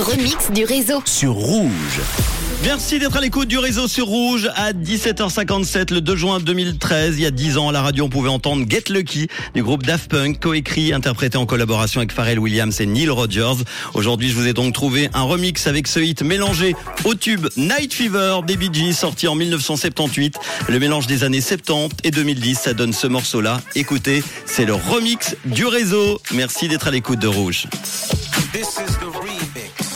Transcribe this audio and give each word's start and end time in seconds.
remix 0.00 0.50
du 0.52 0.64
réseau. 0.64 1.02
sur 1.04 1.32
Rouge. 1.32 2.00
Merci 2.64 2.98
d'être 2.98 3.16
à 3.16 3.20
l'écoute 3.20 3.48
du 3.48 3.58
réseau 3.58 3.86
sur 3.86 4.06
Rouge 4.06 4.50
à 4.56 4.72
17h57 4.72 5.94
le 5.94 6.00
2 6.00 6.16
juin 6.16 6.40
2013. 6.40 7.16
Il 7.16 7.22
y 7.22 7.26
a 7.26 7.30
10 7.30 7.56
ans, 7.56 7.68
à 7.68 7.72
la 7.72 7.82
radio, 7.82 8.04
on 8.04 8.08
pouvait 8.08 8.28
entendre 8.28 8.66
Get 8.68 8.84
Lucky 8.90 9.28
du 9.54 9.62
groupe 9.62 9.84
Daft 9.84 10.10
Punk, 10.10 10.40
coécrit, 10.40 10.92
interprété 10.92 11.38
en 11.38 11.46
collaboration 11.46 12.00
avec 12.00 12.12
Pharrell 12.12 12.38
Williams 12.38 12.80
et 12.80 12.86
Neil 12.86 13.08
Rogers. 13.08 13.64
Aujourd'hui, 13.94 14.28
je 14.28 14.34
vous 14.34 14.46
ai 14.46 14.52
donc 14.52 14.74
trouvé 14.74 15.08
un 15.14 15.22
remix 15.22 15.66
avec 15.66 15.86
ce 15.86 16.00
hit 16.00 16.22
mélangé 16.22 16.74
au 17.04 17.14
tube 17.14 17.46
Night 17.56 17.94
Fever 17.94 18.40
des 18.46 18.56
Bee 18.56 18.70
Gees, 18.72 18.94
sorti 18.94 19.28
en 19.28 19.34
1978. 19.34 20.36
Le 20.68 20.78
mélange 20.78 21.06
des 21.06 21.24
années 21.24 21.40
70 21.40 21.96
et 22.04 22.10
2010, 22.10 22.58
ça 22.58 22.74
donne 22.74 22.92
ce 22.92 23.06
morceau-là. 23.06 23.60
Écoutez, 23.76 24.22
c'est 24.46 24.64
le 24.64 24.74
remix 24.74 25.36
du 25.44 25.66
réseau. 25.66 26.20
Merci 26.32 26.68
d'être 26.68 26.88
à 26.88 26.90
l'écoute 26.90 27.20
de 27.20 27.28
Rouge. 27.28 27.66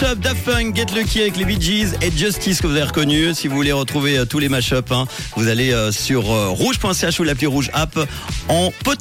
Mashup 0.00 0.20
Daft 0.20 0.44
Punk, 0.44 0.76
Get 0.76 0.86
Lucky 0.94 1.22
avec 1.22 1.36
les 1.36 1.44
Bee 1.44 1.84
et 2.02 2.10
Justice 2.10 2.60
que 2.60 2.66
vous 2.66 2.74
avez 2.74 2.82
reconnu. 2.82 3.32
Si 3.34 3.48
vous 3.48 3.56
voulez 3.56 3.72
retrouver 3.72 4.18
euh, 4.18 4.24
tous 4.24 4.38
les 4.38 4.48
mashups, 4.48 4.90
hein, 4.90 5.06
vous 5.36 5.48
allez 5.48 5.72
euh, 5.72 5.90
sur 5.90 6.30
euh, 6.30 6.48
rouge.ch 6.48 7.18
ou 7.20 7.24
l'appli 7.24 7.46
rouge 7.46 7.70
app 7.72 7.98
en 8.48 8.70
podcast. 8.84 8.94